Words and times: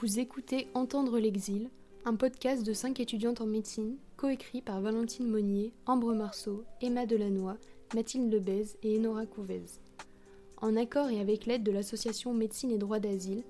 Vous 0.00 0.20
écoutez 0.20 0.68
Entendre 0.74 1.18
l'exil, 1.18 1.70
un 2.04 2.14
podcast 2.14 2.64
de 2.64 2.72
cinq 2.72 3.00
étudiantes 3.00 3.40
en 3.40 3.46
médecine, 3.46 3.96
coécrit 4.16 4.62
par 4.62 4.80
Valentine 4.80 5.28
Monnier, 5.28 5.72
Ambre 5.86 6.14
Marceau, 6.14 6.62
Emma 6.80 7.04
Delannoy, 7.04 7.56
Mathilde 7.96 8.32
Lebez 8.32 8.76
et 8.84 8.96
Enora 8.96 9.26
Couvez. 9.26 9.64
En 10.58 10.76
accord 10.76 11.10
et 11.10 11.18
avec 11.18 11.46
l'aide 11.46 11.64
de 11.64 11.72
l'association 11.72 12.32
Médecine 12.32 12.70
et 12.70 12.78
Droit 12.78 13.00
d'Asile, 13.00 13.42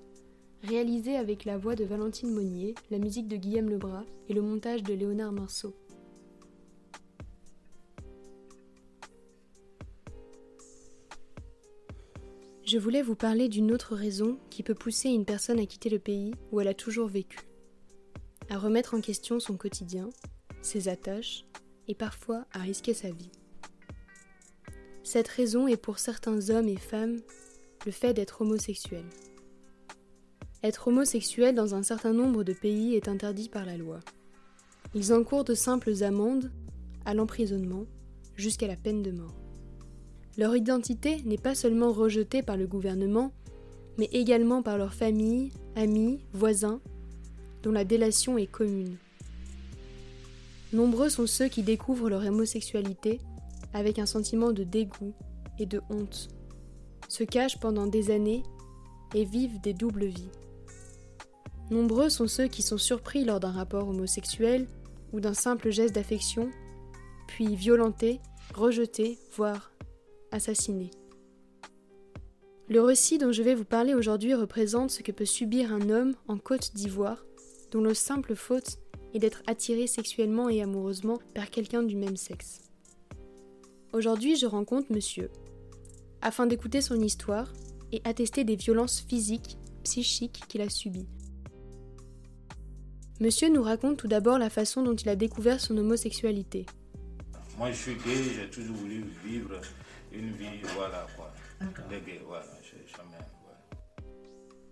réalisé 0.63 1.17
avec 1.17 1.45
la 1.45 1.59
voix 1.59 1.75
de 1.75 1.85
Valentine 1.85 2.33
Monnier, 2.33 2.73
la 2.89 2.97
musique 2.97 3.27
de 3.27 3.35
Guillaume 3.35 3.69
Lebras 3.69 4.05
et 4.27 4.33
le 4.33 4.41
montage 4.41 4.81
de 4.81 4.95
Léonard 4.95 5.33
Marceau. 5.33 5.75
Je 12.71 12.77
voulais 12.77 13.01
vous 13.01 13.15
parler 13.15 13.49
d'une 13.49 13.71
autre 13.71 13.95
raison 13.95 14.37
qui 14.51 14.61
peut 14.61 14.75
pousser 14.75 15.09
une 15.09 15.25
personne 15.25 15.57
à 15.57 15.65
quitter 15.65 15.89
le 15.89 15.97
pays 15.97 16.35
où 16.51 16.61
elle 16.61 16.67
a 16.67 16.75
toujours 16.75 17.07
vécu, 17.07 17.39
à 18.47 18.59
remettre 18.59 18.93
en 18.93 19.01
question 19.01 19.39
son 19.39 19.57
quotidien, 19.57 20.11
ses 20.61 20.87
attaches 20.87 21.45
et 21.87 21.95
parfois 21.95 22.45
à 22.53 22.59
risquer 22.59 22.93
sa 22.93 23.09
vie. 23.09 23.31
Cette 25.01 25.29
raison 25.29 25.67
est 25.67 25.81
pour 25.81 25.97
certains 25.97 26.51
hommes 26.51 26.67
et 26.67 26.77
femmes 26.77 27.17
le 27.87 27.91
fait 27.91 28.13
d'être 28.13 28.41
homosexuel. 28.41 29.05
Être 30.61 30.89
homosexuel 30.89 31.55
dans 31.55 31.73
un 31.73 31.81
certain 31.81 32.13
nombre 32.13 32.43
de 32.43 32.53
pays 32.53 32.93
est 32.93 33.07
interdit 33.07 33.49
par 33.49 33.65
la 33.65 33.77
loi. 33.77 33.99
Ils 34.93 35.11
encourent 35.11 35.43
de 35.43 35.55
simples 35.55 36.03
amendes, 36.03 36.51
à 37.03 37.15
l'emprisonnement, 37.15 37.87
jusqu'à 38.35 38.67
la 38.67 38.75
peine 38.75 39.01
de 39.01 39.09
mort. 39.09 39.48
Leur 40.39 40.55
identité 40.55 41.21
n'est 41.25 41.37
pas 41.37 41.53
seulement 41.53 41.91
rejetée 41.91 42.41
par 42.41 42.55
le 42.55 42.65
gouvernement, 42.65 43.33
mais 43.97 44.07
également 44.13 44.63
par 44.63 44.77
leurs 44.77 44.93
familles, 44.93 45.51
amis, 45.75 46.21
voisins, 46.31 46.79
dont 47.61 47.73
la 47.73 47.83
délation 47.83 48.37
est 48.37 48.47
commune. 48.47 48.95
Nombreux 50.71 51.09
sont 51.09 51.27
ceux 51.27 51.49
qui 51.49 51.61
découvrent 51.61 52.09
leur 52.09 52.25
homosexualité 52.25 53.19
avec 53.73 53.99
un 53.99 54.05
sentiment 54.05 54.53
de 54.53 54.63
dégoût 54.63 55.13
et 55.59 55.65
de 55.65 55.81
honte, 55.89 56.29
se 57.09 57.25
cachent 57.25 57.59
pendant 57.59 57.87
des 57.87 58.09
années 58.09 58.43
et 59.13 59.25
vivent 59.25 59.59
des 59.59 59.73
doubles 59.73 60.05
vies. 60.05 60.31
Nombreux 61.69 62.07
sont 62.07 62.29
ceux 62.29 62.47
qui 62.47 62.61
sont 62.61 62.77
surpris 62.77 63.25
lors 63.25 63.41
d'un 63.41 63.51
rapport 63.51 63.89
homosexuel 63.89 64.69
ou 65.11 65.19
d'un 65.19 65.33
simple 65.33 65.69
geste 65.69 65.95
d'affection, 65.95 66.49
puis 67.27 67.57
violentés, 67.57 68.21
rejetés, 68.53 69.19
voire 69.35 69.73
assassiné. 70.31 70.91
Le 72.67 72.81
récit 72.81 73.17
dont 73.17 73.31
je 73.31 73.41
vais 73.41 73.55
vous 73.55 73.65
parler 73.65 73.95
aujourd'hui 73.95 74.35
représente 74.35 74.91
ce 74.91 75.01
que 75.01 75.11
peut 75.11 75.25
subir 75.25 75.73
un 75.73 75.89
homme 75.89 76.15
en 76.27 76.37
Côte 76.37 76.75
d'Ivoire, 76.75 77.25
dont 77.71 77.81
le 77.81 77.93
simple 77.93 78.35
faute 78.35 78.77
est 79.13 79.19
d'être 79.19 79.41
attiré 79.47 79.87
sexuellement 79.87 80.49
et 80.49 80.61
amoureusement 80.61 81.19
par 81.33 81.49
quelqu'un 81.49 81.81
du 81.81 81.95
même 81.95 82.17
sexe. 82.17 82.61
Aujourd'hui, 83.91 84.35
je 84.35 84.45
rencontre 84.45 84.91
monsieur, 84.91 85.31
afin 86.21 86.45
d'écouter 86.45 86.81
son 86.81 86.99
histoire 87.01 87.51
et 87.91 88.01
attester 88.03 88.43
des 88.43 88.55
violences 88.55 89.01
physiques, 89.01 89.57
psychiques 89.83 90.43
qu'il 90.47 90.61
a 90.61 90.69
subies. 90.69 91.07
Monsieur 93.19 93.49
nous 93.49 93.63
raconte 93.63 93.97
tout 93.97 94.07
d'abord 94.07 94.37
la 94.37 94.49
façon 94.49 94.83
dont 94.83 94.95
il 94.95 95.09
a 95.09 95.15
découvert 95.15 95.59
son 95.59 95.75
homosexualité. 95.75 96.65
Moi, 97.57 97.71
je 97.71 97.77
suis 97.77 97.95
gay, 97.95 98.23
j'ai 98.35 98.49
toujours 98.49 98.75
voulu 98.75 99.03
vivre 99.25 99.59
une 100.11 100.31
vie, 100.31 100.61
voilà 100.75 101.05
quoi. 101.15 101.31
voilà, 102.25 102.45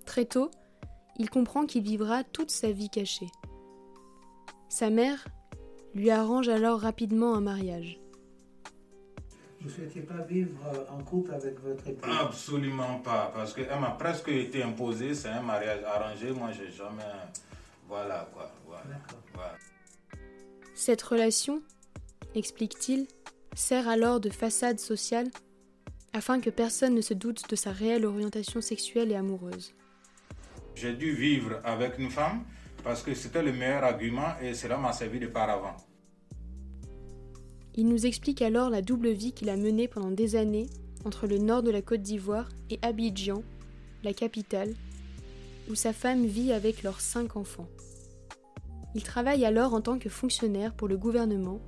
Très 0.05 0.25
tôt, 0.25 0.52
il 1.17 1.30
comprend 1.30 1.66
qu'il 1.66 1.83
vivra 1.83 2.23
toute 2.23 2.52
sa 2.52 2.71
vie 2.71 2.89
cachée. 2.89 3.30
Sa 4.69 4.89
mère 4.89 5.27
lui 5.93 6.11
arrange 6.11 6.49
alors 6.49 6.80
rapidement 6.80 7.35
un 7.35 7.41
mariage. 7.41 7.99
Vous 9.59 9.70
ne 9.70 9.73
souhaitiez 9.73 10.02
pas 10.02 10.21
vivre 10.21 10.52
en 10.89 11.03
couple 11.03 11.33
avec 11.33 11.59
votre 11.59 11.87
époux 11.87 12.09
Absolument 12.21 12.99
pas, 12.99 13.31
parce 13.33 13.53
qu'elle 13.53 13.80
m'a 13.80 13.92
presque 13.92 14.30
été 14.30 14.61
imposée, 14.61 15.15
c'est 15.15 15.30
un 15.30 15.42
mariage 15.42 15.83
arrangé, 15.83 16.31
moi 16.31 16.52
j'ai 16.52 16.71
jamais... 16.71 17.03
Voilà 17.87 18.30
quoi, 18.33 18.52
voilà. 18.65 18.83
Cette 20.76 21.02
relation, 21.02 21.64
explique-t-il, 22.36 23.08
sert 23.58 23.88
alors 23.88 24.20
de 24.20 24.30
façade 24.30 24.80
sociale 24.80 25.30
afin 26.14 26.40
que 26.40 26.52
personne 26.52 26.94
ne 26.94 27.02
se 27.02 27.16
doute 27.16 27.50
de 27.50 27.56
sa 27.56 27.72
réelle 27.72 28.06
orientation 28.06 28.62
sexuelle 28.62 29.12
et 29.12 29.16
amoureuse. 29.16 29.73
J'ai 30.76 30.94
dû 30.94 31.14
vivre 31.16 31.60
avec 31.64 31.98
une 31.98 32.12
femme 32.12 32.44
parce 32.84 33.02
que 33.02 33.16
c'était 33.16 33.42
le 33.42 33.52
meilleur 33.52 33.84
argument 33.84 34.38
et 34.42 34.54
cela 34.54 34.78
m'a 34.78 34.94
servi 34.94 35.20
de 35.20 35.26
paravent. 35.26 35.76
Il 37.73 37.88
nous 37.88 38.06
explique 38.06 38.44
alors 38.44 38.70
la 38.70 38.84
double 38.84 39.10
vie 39.10 39.34
qu'il 39.34 39.50
a 39.50 39.58
menée 39.58 39.88
pendant 39.88 40.12
des 40.12 40.36
années 40.36 40.68
entre 41.04 41.26
le 41.26 41.39
nord 41.39 41.64
de 41.64 41.72
la 41.72 41.82
Côte 41.82 42.02
d'Ivoire 42.02 42.50
et 42.70 42.78
Abidjan, 42.84 43.44
la 44.04 44.14
capitale, 44.14 44.74
où 45.70 45.74
sa 45.74 45.94
femme 45.94 46.26
vit 46.26 46.54
avec 46.54 46.84
leurs 46.84 47.02
cinq 47.02 47.36
enfants. 47.36 47.68
Il 48.94 49.02
travaille 49.02 49.45
alors 49.45 49.74
en 49.74 49.82
tant 49.82 49.98
que 49.98 50.10
fonctionnaire 50.10 50.74
pour 50.76 50.88
le 50.88 50.98
gouvernement 50.98 51.60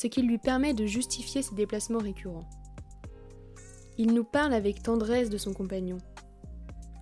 ce 0.00 0.06
qui 0.06 0.22
lui 0.22 0.38
permet 0.38 0.72
de 0.72 0.86
justifier 0.86 1.42
ses 1.42 1.54
déplacements 1.54 1.98
récurrents. 1.98 2.48
Il 3.98 4.14
nous 4.14 4.24
parle 4.24 4.54
avec 4.54 4.82
tendresse 4.82 5.28
de 5.28 5.36
son 5.36 5.52
compagnon, 5.52 5.98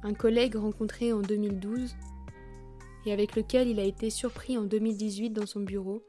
un 0.02 0.14
collègue 0.14 0.56
rencontré 0.56 1.12
en 1.12 1.20
2012 1.20 1.94
et 3.06 3.12
avec 3.12 3.36
lequel 3.36 3.68
il 3.68 3.78
a 3.78 3.84
été 3.84 4.10
surpris 4.10 4.58
en 4.58 4.64
2018 4.64 5.30
dans 5.30 5.46
son 5.46 5.60
bureau 5.60 6.02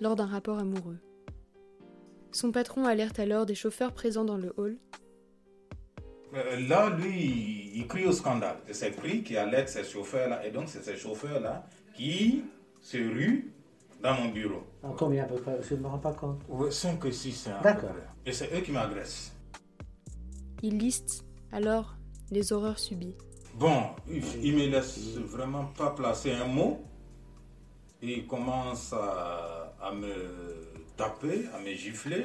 lors 0.00 0.16
d'un 0.16 0.24
rapport 0.24 0.58
amoureux. 0.58 0.98
Son 2.32 2.52
patron 2.52 2.86
alerte 2.86 3.18
alors 3.18 3.44
des 3.44 3.54
chauffeurs 3.54 3.92
présents 3.92 4.24
dans 4.24 4.38
le 4.38 4.54
hall. 4.56 4.78
Euh, 6.32 6.58
là, 6.68 6.88
lui, 6.88 7.70
il 7.74 7.86
crie 7.86 8.06
au 8.06 8.12
scandale. 8.12 8.56
C'est 8.72 8.92
pris 8.92 9.22
qui 9.22 9.36
alerte 9.36 9.68
ces 9.68 9.84
chauffeurs-là. 9.84 10.44
Et 10.46 10.50
donc, 10.50 10.70
c'est 10.70 10.82
ces 10.82 10.96
chauffeurs-là 10.96 11.68
qui 11.94 12.44
se 12.80 12.96
ruent 12.96 13.53
dans 14.04 14.14
mon 14.14 14.28
bureau. 14.28 14.62
En 14.82 14.92
combien 14.92 15.24
à 15.24 15.26
peu 15.26 15.36
près 15.36 15.58
Je 15.62 15.74
ne 15.74 15.80
me 15.80 15.88
rends 15.88 15.98
pas 15.98 16.12
compte. 16.12 16.42
5 16.70 17.02
ou 17.02 17.10
6. 17.10 17.48
D'accord. 17.62 17.90
Et 18.26 18.32
c'est 18.32 18.54
eux 18.54 18.60
qui 18.60 18.70
m'agressent. 18.70 19.32
Il 20.62 20.78
liste 20.78 21.24
alors 21.50 21.96
les 22.30 22.52
horreurs 22.52 22.78
subies. 22.78 23.16
Bon, 23.54 23.82
il 24.08 24.54
me 24.54 24.66
laisse 24.66 25.16
vraiment 25.16 25.66
pas 25.76 25.90
placer 25.90 26.32
un 26.32 26.46
mot. 26.46 26.82
Il 28.02 28.26
commence 28.26 28.92
à, 28.92 29.90
me 29.92 30.12
taper, 30.96 31.46
à 31.54 31.60
me 31.60 31.72
gifler. 31.72 32.24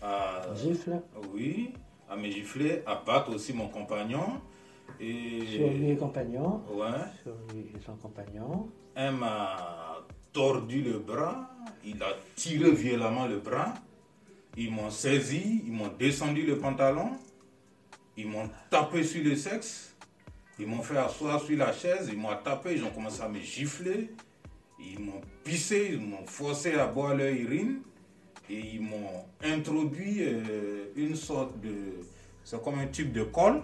À, 0.00 0.42
Gifle 0.54 1.02
Oui, 1.34 1.74
à 2.08 2.16
me 2.16 2.28
gifler, 2.30 2.82
à 2.86 3.02
battre 3.04 3.34
aussi 3.34 3.52
mon 3.52 3.68
compagnon. 3.68 4.40
Et, 4.98 5.44
sur 5.46 5.68
lui 5.68 5.90
et 5.90 5.96
compagnon 5.96 6.62
Ouais. 6.72 6.86
Sur 7.22 7.34
lui 7.52 7.66
et 7.74 7.80
son 7.84 7.96
compagnon. 7.96 8.68
Un 8.96 9.10
m'a 9.12 9.92
tordu 10.32 10.82
le 10.82 10.98
bras, 10.98 11.50
il 11.84 12.02
a 12.02 12.16
tiré 12.36 12.70
violemment 12.72 13.26
le 13.26 13.38
bras, 13.38 13.74
ils 14.56 14.70
m'ont 14.70 14.90
saisi, 14.90 15.62
ils 15.66 15.72
m'ont 15.72 15.90
descendu 15.98 16.42
le 16.46 16.58
pantalon, 16.58 17.10
ils 18.16 18.26
m'ont 18.26 18.48
tapé 18.70 19.04
sur 19.04 19.22
le 19.24 19.36
sexe, 19.36 19.94
ils 20.58 20.66
m'ont 20.66 20.82
fait 20.82 20.98
asseoir 20.98 21.40
sur 21.40 21.56
la 21.56 21.72
chaise, 21.72 22.08
ils 22.12 22.18
m'ont 22.18 22.36
tapé, 22.44 22.74
ils 22.76 22.84
ont 22.84 22.90
commencé 22.90 23.22
à 23.22 23.28
me 23.28 23.40
gifler, 23.40 24.10
ils 24.78 24.98
m'ont 24.98 25.20
pissé, 25.44 25.90
ils 25.92 26.00
m'ont 26.00 26.26
forcé 26.26 26.74
à 26.74 26.86
boire 26.86 27.14
leur 27.14 27.32
urine 27.32 27.80
et 28.50 28.58
ils 28.74 28.82
m'ont 28.82 29.24
introduit 29.42 30.18
euh, 30.20 30.86
une 30.96 31.16
sorte 31.16 31.60
de... 31.60 32.00
C'est 32.44 32.60
comme 32.62 32.78
un 32.78 32.88
type 32.88 33.12
de 33.12 33.22
colle 33.22 33.62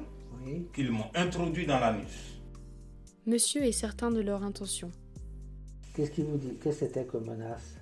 qu'ils 0.72 0.90
m'ont 0.90 1.10
introduit 1.14 1.66
dans 1.66 1.80
l'anus. 1.80 2.40
Monsieur 3.26 3.64
est 3.64 3.72
certain 3.72 4.10
de 4.10 4.20
leur 4.20 4.42
intention. 4.42 4.90
Qu'est-ce 5.98 6.12
qu'il 6.12 6.26
vous 6.26 6.38
dit? 6.38 6.54
Qu'est-ce 6.62 6.78
que 6.78 6.86
c'était 6.86 7.04
comme 7.04 7.26
menace? 7.26 7.74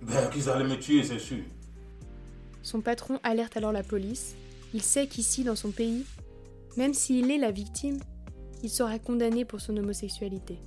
Ben, 0.00 0.28
qu'ils 0.30 0.50
allaient 0.50 0.68
me 0.68 0.80
tuer, 0.80 1.04
c'est 1.04 1.20
sûr. 1.20 1.44
Son 2.60 2.80
patron 2.80 3.20
alerte 3.22 3.56
alors 3.56 3.70
la 3.70 3.84
police. 3.84 4.34
Il 4.74 4.82
sait 4.82 5.06
qu'ici, 5.06 5.44
dans 5.44 5.54
son 5.54 5.70
pays, 5.70 6.04
même 6.76 6.92
s'il 6.92 7.30
est 7.30 7.38
la 7.38 7.52
victime, 7.52 8.00
il 8.64 8.68
sera 8.68 8.98
condamné 8.98 9.44
pour 9.44 9.60
son 9.60 9.76
homosexualité. 9.76 10.58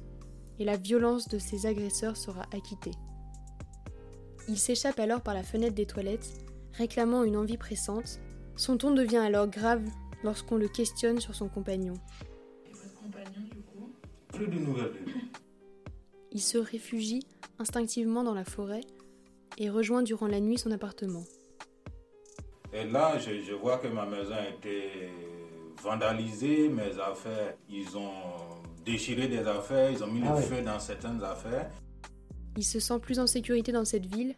Et 0.58 0.64
la 0.64 0.78
violence 0.78 1.28
de 1.28 1.38
ses 1.38 1.66
agresseurs 1.66 2.16
sera 2.16 2.44
acquittée. 2.54 2.96
Il 4.48 4.58
s'échappe 4.58 4.98
alors 5.02 5.20
par 5.20 5.34
la 5.34 5.44
fenêtre 5.44 5.76
des 5.76 5.86
toilettes, 5.86 6.32
réclamant 6.76 7.26
une 7.26 7.36
envie 7.36 7.58
pressante. 7.58 8.22
Son 8.56 8.78
ton 8.78 8.92
devient 8.92 9.18
alors 9.18 9.48
grave 9.48 9.84
lorsqu'on 10.24 10.56
le 10.56 10.70
questionne 10.70 11.20
sur 11.20 11.36
son 11.36 11.50
compagnon. 11.50 11.96
Et 12.66 12.72
votre 12.72 12.96
compagnon, 12.96 13.50
du 13.52 13.62
coup? 13.64 13.92
Plus 14.30 14.48
de 14.48 14.60
nouvelles 14.60 14.94
de 14.94 15.12
lui. 15.12 15.32
Il 16.36 16.42
se 16.42 16.58
réfugie 16.58 17.26
instinctivement 17.60 18.22
dans 18.22 18.34
la 18.34 18.44
forêt 18.44 18.82
et 19.58 19.70
rejoint 19.70 20.04
durant 20.04 20.28
la 20.28 20.42
nuit 20.42 20.58
son 20.58 20.70
appartement. 20.72 21.24
Et 22.74 22.84
là, 22.84 23.18
je, 23.18 23.54
vois 23.54 23.78
que 23.78 23.88
ma 23.88 24.06
maison 24.06 24.34
a 24.34 24.50
été 24.50 25.14
vandalisée, 25.82 26.68
mes 26.68 27.00
affaires, 27.00 27.56
ils 27.70 27.98
ont 27.98 28.12
déchiré 28.84 29.30
des 29.30 29.48
affaires, 29.48 29.90
ils 29.90 30.04
ont 30.04 30.08
mis 30.08 30.24
Ah 30.28 30.36
le 30.36 30.42
feu 30.42 30.62
dans 30.62 30.78
certaines 30.78 31.24
affaires. 31.24 31.72
Il 32.58 32.66
se 32.66 32.82
sent 32.82 33.00
plus 33.00 33.18
en 33.18 33.28
sécurité 33.28 33.72
dans 33.72 33.86
cette 33.86 34.06
ville 34.06 34.36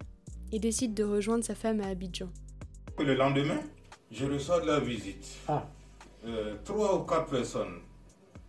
et 0.52 0.60
décide 0.60 0.94
de 0.94 1.04
rejoindre 1.04 1.44
sa 1.44 1.56
femme 1.56 1.82
à 1.82 1.88
Abidjan. 1.88 2.30
Le 3.00 3.16
lendemain, 3.16 3.62
je 4.12 4.28
reçois 4.28 4.62
de 4.62 4.68
la 4.68 4.80
visite. 4.80 5.28
Ah, 5.48 5.66
Euh, 6.26 6.58
trois 6.64 6.96
ou 6.96 7.06
quatre 7.06 7.30
personnes 7.30 7.80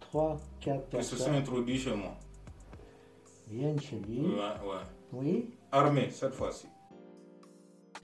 trois, 0.00 0.36
quatre 0.60 0.88
qui 0.90 0.96
se 1.02 1.10
sont 1.10 1.16
personnes 1.16 1.34
introduites 1.36 1.80
chez 1.80 1.94
moi. 1.94 2.14
Viennent 3.50 3.80
chez 3.80 3.96
lui. 3.96 4.20
Ouais, 4.20 4.36
ouais. 4.36 4.84
Oui. 5.12 5.50
Armées, 5.72 6.08
cette 6.10 6.34
fois-ci. 6.34 6.66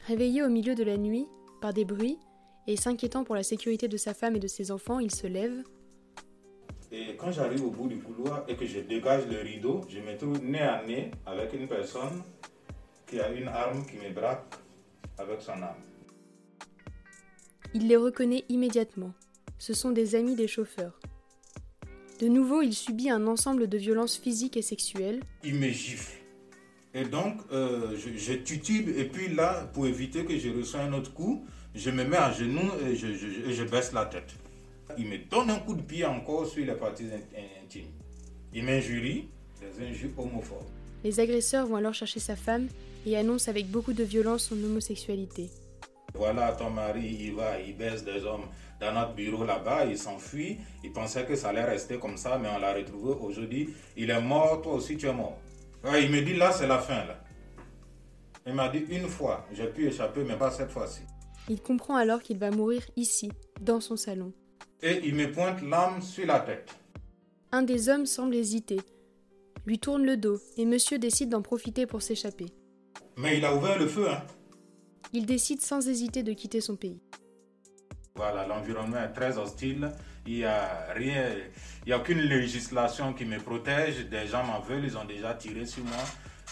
Réveillé 0.07 0.43
au 0.43 0.49
milieu 0.49 0.75
de 0.75 0.85
la 0.85 0.97
nuit 0.97 1.27
par 1.61 1.73
des 1.73 1.85
bruits 1.85 2.19
et 2.67 2.77
s'inquiétant 2.77 3.25
pour 3.25 3.35
la 3.35 3.43
sécurité 3.43 3.89
de 3.89 3.97
sa 3.97 4.15
femme 4.15 4.37
et 4.37 4.41
de 4.41 4.47
ses 4.49 4.71
enfants, 4.71 4.99
il 4.99 5.11
se 5.11 5.27
lève, 5.27 5.63
Et 6.93 7.17
quand 7.17 7.33
j'arrive 7.33 7.65
au 7.65 7.71
bout 7.71 7.89
du 7.89 7.99
couloir 7.99 8.45
et 8.49 8.55
que 8.57 8.67
je 8.67 8.81
dégage 8.81 9.27
le 9.27 9.39
rideau, 9.41 9.81
je 9.89 9.99
me 9.99 10.17
trouve 10.17 10.43
nez 10.43 10.61
à 10.61 10.83
nez 10.87 11.11
avec 11.27 11.53
une 11.53 11.67
personne 11.67 12.23
qui 13.07 13.19
a 13.21 13.31
une 13.31 13.49
arme 13.49 13.85
qui 13.87 13.97
me 13.97 14.13
braque 14.13 14.55
avec 15.19 15.41
son 15.41 15.53
arme. 15.63 15.83
il 17.75 17.89
les 17.89 17.97
reconnaît 17.97 18.45
immédiatement. 18.49 19.13
Ce 19.59 19.73
sont 19.75 19.91
des 19.91 20.15
amis 20.15 20.37
des 20.37 20.47
chauffeurs. 20.47 20.99
De 22.21 22.29
nouveau, 22.29 22.63
il 22.63 22.75
subit 22.75 23.11
un 23.11 23.27
ensemble 23.27 23.69
de 23.69 23.77
violences 23.79 24.17
physiques 24.17 24.57
et 24.57 24.63
sexuelles. 24.63 25.21
Il 25.43 25.57
me 25.57 25.69
gifle. 25.69 26.13
Et 26.95 27.05
donc, 27.05 27.39
euh, 27.53 27.97
je, 27.99 28.17
je 28.17 28.33
et 28.35 29.05
puis 29.07 29.35
là, 29.35 29.69
pour 29.75 29.87
éviter 29.87 30.25
que 30.25 30.39
je 30.39 30.49
reçoive 30.51 30.83
un 30.83 30.93
autre 30.93 31.13
coup, 31.13 31.45
je 31.75 31.91
me 31.91 32.05
mets 32.05 32.17
à 32.17 32.31
genoux 32.33 32.71
et 32.87 32.95
je, 32.95 33.09
je- 33.15 33.51
et 33.51 33.53
je 33.53 33.65
baisse 33.65 33.93
la 33.93 34.07
tête. 34.07 34.33
Il 34.97 35.09
me 35.09 35.19
donne 35.29 35.51
un 35.51 35.59
coup 35.59 35.75
de 35.75 35.83
pied 35.83 36.05
encore 36.05 36.47
sur 36.47 36.65
les 36.65 36.75
parties 36.75 37.05
in- 37.05 37.65
intimes. 37.65 37.91
Il 38.53 38.63
m'injurie, 38.65 39.27
des 39.61 39.85
injures 39.85 40.11
homophobes. 40.17 40.59
Les 41.03 41.19
agresseurs 41.19 41.67
vont 41.67 41.77
alors 41.77 41.95
chercher 41.95 42.21
sa 42.21 42.37
femme 42.37 42.69
et 43.05 43.17
annoncent 43.17 43.51
avec 43.51 43.67
beaucoup 43.67 43.93
de 43.93 44.05
violence 44.05 44.45
son 44.45 44.63
homosexualité. 44.63 45.51
Voilà, 46.15 46.53
ton 46.53 46.71
mari, 46.71 47.19
il 47.21 47.35
va, 47.35 47.61
il 47.61 47.77
baisse 47.77 48.05
des 48.05 48.25
hommes 48.25 48.47
dans 48.81 48.93
notre 48.93 49.15
bureau 49.15 49.45
là-bas, 49.45 49.85
il 49.87 49.99
s'enfuit. 49.99 50.59
Il 50.83 50.93
pensait 50.93 51.25
que 51.25 51.35
ça 51.35 51.49
allait 51.49 51.65
rester 51.65 51.99
comme 51.99 52.17
ça, 52.17 52.39
mais 52.39 52.49
on 52.55 52.59
l'a 52.59 52.75
retrouvé 52.75 53.15
aujourd'hui. 53.21 53.75
Il 53.97 54.11
est 54.11 54.21
mort, 54.21 54.63
toi 54.63 54.75
aussi 54.75 54.97
tu 54.97 55.07
es 55.07 55.13
mort. 55.13 55.39
Ouais, 55.83 56.05
il 56.05 56.11
me 56.11 56.23
dit 56.23 56.35
là, 56.35 56.53
c'est 56.53 56.67
la 56.67 56.79
fin 56.79 57.05
là. 57.05 57.21
Il 58.47 58.55
m'a 58.55 58.69
dit 58.69 58.85
une 58.91 59.09
fois, 59.09 59.47
j'ai 59.53 59.67
pu 59.67 59.87
échapper, 59.87 60.23
mais 60.25 60.37
pas 60.37 60.51
cette 60.51 60.71
fois-ci. 60.71 61.01
Il 61.49 61.61
comprend 61.61 61.97
alors 61.97 62.23
qu'il 62.23 62.39
va 62.39 62.51
mourir 62.51 62.83
ici, 62.97 63.31
dans 63.61 63.81
son 63.81 63.97
salon. 63.97 64.33
Et 64.83 65.01
il 65.05 65.15
me 65.15 65.31
pointe 65.31 65.63
l'arme 65.63 66.01
sur 66.03 66.27
la 66.27 66.41
tête. 66.41 66.71
Un 67.53 67.63
des 67.63 67.89
hommes 67.89 68.07
semble 68.07 68.35
hésiter, 68.35 68.81
lui 69.67 69.79
tourne 69.79 70.05
le 70.05 70.17
dos 70.17 70.39
et 70.57 70.65
monsieur 70.65 70.99
décide 70.99 71.31
d'en 71.31 71.43
profiter 71.43 71.87
pour 71.87 72.03
s'échapper. 72.03 72.47
Mais 73.17 73.39
il 73.39 73.45
a 73.45 73.55
ouvert 73.55 73.79
le 73.79 73.87
feu, 73.87 74.11
hein. 74.11 74.23
Il 75.17 75.27
décide 75.27 75.61
sans 75.63 75.89
hésiter 75.89 76.23
de 76.25 76.33
quitter 76.33 76.61
son 76.61 76.75
pays. 76.75 77.01
Voilà, 78.17 78.47
l'environnement 78.47 78.99
est 78.99 79.13
très 79.13 79.39
hostile. 79.39 79.91
Il 80.27 80.35
n'y 80.39 80.45
a 80.45 80.93
rien, 80.93 81.35
il 81.83 81.87
n'y 81.87 81.93
a 81.93 81.99
aucune 81.99 82.19
législation 82.21 83.13
qui 83.13 83.25
me 83.25 83.39
protège. 83.39 84.09
Des 84.09 84.27
gens 84.27 84.43
m'en 84.45 84.61
veulent, 84.61 84.85
ils 84.85 84.97
ont 84.99 85.05
déjà 85.05 85.35
tiré 85.35 85.67
sur 85.67 85.85
moi. 85.85 86.03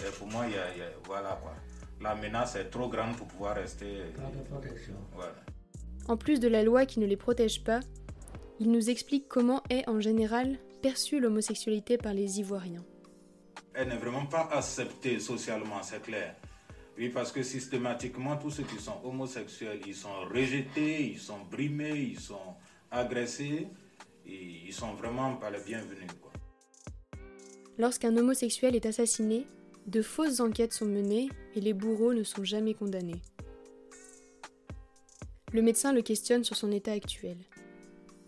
Et 0.00 0.10
pour 0.16 0.28
moi, 0.28 0.44
il 0.46 0.54
y 0.54 0.58
a, 0.58 0.72
il 0.74 0.78
y 0.78 0.82
a- 0.82 0.92
voilà 1.04 1.38
quoi. 1.42 1.54
La 2.00 2.14
menace 2.14 2.54
est 2.56 2.70
trop 2.70 2.88
grande 2.88 3.16
pour 3.16 3.26
pouvoir 3.26 3.56
rester. 3.56 3.98
Pas 4.16 4.30
de 4.30 4.42
protection. 4.48 4.94
Voilà. 5.12 5.34
En 6.08 6.16
plus 6.16 6.38
de 6.38 6.48
la 6.48 6.62
loi 6.62 6.86
qui 6.86 7.00
ne 7.00 7.06
les 7.06 7.16
protège 7.16 7.64
pas, 7.64 7.80
il 8.60 8.70
nous 8.70 8.90
explique 8.90 9.26
comment 9.28 9.62
est 9.70 9.88
en 9.88 10.00
général 10.00 10.58
perçue 10.82 11.18
l'homosexualité 11.20 11.96
par 11.98 12.14
les 12.14 12.38
Ivoiriens. 12.40 12.84
Elle 13.74 13.88
n'est 13.88 13.96
vraiment 13.96 14.26
pas 14.26 14.48
acceptée 14.52 15.18
socialement, 15.18 15.82
c'est 15.82 16.02
clair. 16.02 16.36
Oui, 17.02 17.08
parce 17.08 17.32
que 17.32 17.42
systématiquement, 17.42 18.36
tous 18.36 18.52
ceux 18.52 18.62
qui 18.62 18.80
sont 18.80 18.94
homosexuels, 19.02 19.80
ils 19.88 19.94
sont 19.96 20.20
rejetés, 20.32 21.04
ils 21.04 21.18
sont 21.18 21.40
brimés, 21.50 21.98
ils 21.98 22.20
sont 22.20 22.54
agressés, 22.92 23.66
et 24.24 24.62
ils 24.68 24.72
sont 24.72 24.94
vraiment 24.94 25.34
pas 25.34 25.50
les 25.50 25.58
bienvenus. 25.64 26.06
Lorsqu'un 27.76 28.16
homosexuel 28.16 28.76
est 28.76 28.86
assassiné, 28.86 29.48
de 29.88 30.00
fausses 30.00 30.38
enquêtes 30.38 30.74
sont 30.74 30.86
menées 30.86 31.28
et 31.56 31.60
les 31.60 31.72
bourreaux 31.72 32.14
ne 32.14 32.22
sont 32.22 32.44
jamais 32.44 32.72
condamnés. 32.72 33.20
Le 35.52 35.60
médecin 35.60 35.92
le 35.92 36.02
questionne 36.02 36.44
sur 36.44 36.54
son 36.54 36.70
état 36.70 36.92
actuel. 36.92 37.36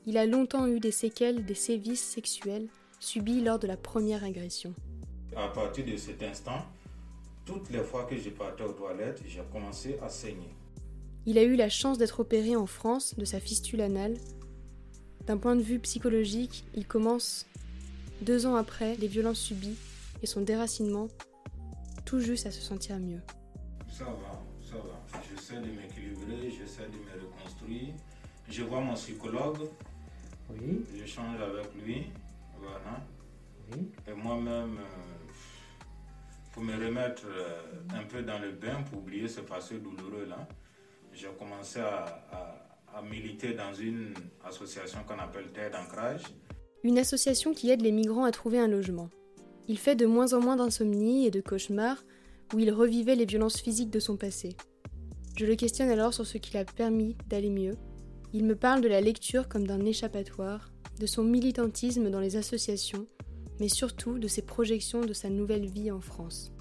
Il 0.05 0.19
a 0.19 0.27
longtemps 0.27 0.67
eu 0.67 0.81
des 0.81 0.91
séquelles 0.91 1.45
des 1.45 1.55
sévices 1.55 2.03
sexuels 2.03 2.67
subis 2.99 3.41
lors 3.41 3.61
de 3.61 3.69
la 3.69 3.77
première 3.77 4.25
agression. 4.25 4.75
À 5.37 5.47
partir 5.47 5.87
de 5.87 5.97
cet 5.97 6.25
instant, 6.25 6.67
toutes 7.45 7.71
les 7.71 7.83
fois 7.83 8.05
que 8.05 8.17
je 8.17 8.31
partais 8.31 8.65
aux 8.65 8.73
toilettes, 8.73 9.23
j'ai 9.27 9.43
commencé 9.53 9.99
à 10.03 10.09
saigner. 10.09 10.51
Il 11.27 11.39
a 11.39 11.43
eu 11.43 11.57
la 11.57 11.69
chance 11.69 11.99
d'être 11.99 12.21
opéré 12.21 12.57
en 12.57 12.67
France 12.67 13.15
de 13.17 13.25
sa 13.25 13.41
fistule 13.41 13.81
anale. 13.81 14.17
D'un 15.27 15.39
point 15.39 15.57
de 15.57 15.63
vue 15.63 15.79
psychologique, 15.79 16.65
il 16.75 16.87
commence, 16.87 17.47
deux 18.23 18.47
ans 18.47 18.57
après 18.57 18.95
les 18.97 19.09
violences 19.09 19.41
subies 19.41 19.77
et 20.23 20.27
son 20.27 20.43
déracinement, 20.43 21.09
tout 22.05 22.21
juste 22.21 22.47
à 22.47 22.51
se 22.51 22.61
sentir 22.61 22.99
mieux. 22.99 23.21
Ça 23.91 24.05
va, 24.05 24.43
ça 24.63 24.77
va. 24.77 25.23
J'essaie 25.31 25.57
de 25.61 25.67
m'équilibrer, 25.67 26.51
j'essaie 26.51 26.89
de 26.89 26.97
me 26.99 27.27
reconstruire. 27.27 27.95
Je 28.51 28.63
vois 28.63 28.81
mon 28.81 28.95
psychologue, 28.95 29.69
Oui. 30.51 30.85
j'échange 30.95 31.41
avec 31.41 31.73
lui. 31.83 32.07
Voilà. 32.61 33.03
Oui. 33.73 33.89
Et 34.07 34.13
moi-même, 34.13 34.77
euh, 34.79 35.14
pour 36.55 36.63
me 36.63 36.73
remettre 36.75 37.25
euh, 37.27 37.99
un 38.01 38.05
peu 38.05 38.23
dans 38.23 38.39
le 38.39 38.53
bain, 38.53 38.83
pour 38.89 39.01
oublier 39.01 39.29
ce 39.29 39.41
passé 39.41 39.79
douloureux 39.79 40.27
là, 40.29 40.47
j'ai 41.13 41.29
commencé 41.39 41.81
à, 41.81 42.05
à- 42.33 42.61
à 42.97 43.03
militer 43.03 43.55
dans 43.55 43.75
une 43.75 44.15
association 44.45 45.01
qu'on 45.07 45.19
appelle 45.19 45.51
Terre 45.53 45.73
d'ancrage. 45.73 46.23
Une 46.85 46.97
association 46.99 47.53
qui 47.53 47.71
aide 47.71 47.83
les 47.83 47.91
migrants 47.91 48.25
à 48.25 48.31
trouver 48.31 48.61
un 48.61 48.69
logement. 48.69 49.11
Il 49.67 49.79
fait 49.79 49.97
de 49.97 50.07
moins 50.07 50.33
en 50.33 50.41
moins 50.41 50.55
d'insomnie 50.57 51.27
et 51.27 51.33
de 51.33 51.41
cauchemars 51.41 52.05
où 52.55 52.61
il 52.61 52.71
revivait 52.71 53.17
les 53.17 53.25
violences 53.25 53.61
physiques 53.61 53.91
de 53.91 53.99
son 53.99 54.17
passé. 54.17 54.51
Je 55.37 55.45
le 55.47 55.57
questionne 55.57 55.91
alors 55.91 56.15
sur 56.15 56.25
ce 56.25 56.39
qui 56.39 56.55
l'a 56.55 56.65
permis 56.65 57.17
d'aller 57.27 57.51
mieux. 57.51 57.75
Il 58.33 58.45
me 58.45 58.55
parle 58.55 58.81
de 58.81 58.87
la 58.89 59.01
lecture 59.01 59.49
comme 59.49 59.67
d'un 59.67 59.85
échappatoire, 59.85 60.71
de 61.01 61.07
son 61.07 61.25
militantisme 61.25 62.11
dans 62.11 62.21
les 62.21 62.37
associations, 62.37 63.07
mais 63.61 63.69
surtout 63.69 64.19
de 64.19 64.29
ses 64.29 64.43
projections 64.43 65.01
de 65.01 65.13
sa 65.13 65.31
nouvelle 65.31 65.67
vie 65.67 65.91
en 65.91 66.01
France. 66.01 66.53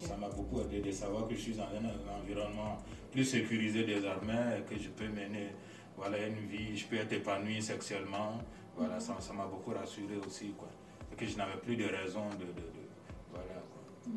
Ça 0.00 0.16
m'a 0.16 0.28
beaucoup 0.28 0.60
aidé 0.60 0.80
de 0.80 0.90
savoir 0.90 1.28
que 1.28 1.34
je 1.34 1.40
suis 1.40 1.54
dans 1.54 1.62
un, 1.64 2.20
environnement 2.20 2.78
plus 3.10 3.24
sécurisé 3.24 3.84
désormais 3.84 4.64
que 4.68 4.76
je 4.76 4.88
peux 4.88 5.08
mener 5.08 5.48
voilà, 5.96 6.26
une 6.26 6.46
vie, 6.48 6.76
je 6.76 6.86
peux 6.86 6.96
être 6.96 7.12
épanoui 7.12 7.62
sexuellement. 7.62 8.38
Voilà, 8.76 8.98
ça 8.98 9.16
ça 9.20 9.32
m'a 9.32 9.46
beaucoup 9.46 9.70
rassuré 9.72 10.16
aussi. 10.26 10.52
Quoi. 10.58 10.68
Et 11.12 11.16
que 11.16 11.26
je 11.26 11.36
n'avais 11.36 11.58
plus 11.60 11.76
de 11.76 11.84
raison 11.84 12.28
de. 12.30 12.46
de- 12.46 12.50
de- 12.52 12.88
voilà, 13.30 13.62
quoi. 13.70 14.12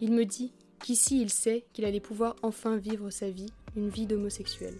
Il 0.00 0.12
me 0.12 0.24
dit 0.24 0.52
qu'ici 0.80 1.20
il 1.20 1.30
sait 1.30 1.66
qu'il 1.72 1.84
allait 1.84 2.00
pouvoir 2.00 2.34
enfin 2.42 2.76
vivre 2.76 3.10
sa 3.10 3.30
vie, 3.30 3.50
une 3.76 3.88
vie 3.88 4.06
d'homosexuel. 4.06 4.74